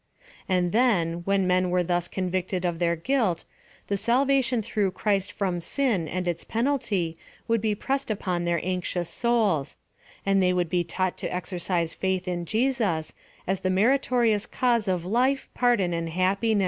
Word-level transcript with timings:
And 0.49 0.71
then, 0.71 1.21
when 1.25 1.45
men 1.45 1.69
were 1.69 1.83
thus 1.83 2.07
convicted 2.07 2.65
of 2.65 2.79
their 2.79 2.95
guilt, 2.95 3.45
the 3.85 3.97
salvation 3.97 4.63
through 4.63 4.89
Christ 4.93 5.31
from 5.31 5.61
sin 5.61 6.07
and 6.07 6.27
its 6.27 6.43
penalty, 6.43 7.17
would 7.47 7.63
oe 7.63 7.75
pressed 7.75 8.09
upon 8.09 8.43
their 8.43 8.59
anxious 8.63 9.09
souls; 9.09 9.75
and 10.25 10.41
they 10.41 10.53
would 10.53 10.71
be 10.71 10.83
tauglit 10.83 11.17
to 11.17 11.31
exercise 11.31 11.93
faith, 11.93 12.27
in 12.27 12.45
Jesus, 12.45 13.13
as 13.45 13.59
the 13.59 13.69
meritorious 13.69 14.47
cause 14.47 14.87
of 14.87 15.05
life, 15.05 15.49
pardon, 15.53 15.93
and 15.93 16.09
happiness. 16.09 16.59